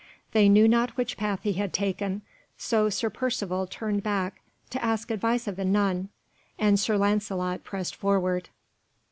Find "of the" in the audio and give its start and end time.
5.47-5.63